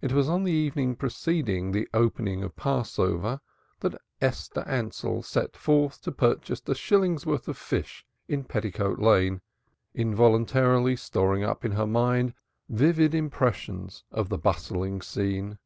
[0.00, 3.40] It was on the evening preceding the opening of Passover
[3.80, 9.40] that Esther Ansell set forth to purchase a shilling's worth of fish in Petticoat Lane,
[9.92, 12.32] involuntarily storing up in her mind
[12.68, 15.58] vivid impressions of the bustling scene.